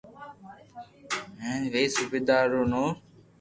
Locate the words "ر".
2.95-2.97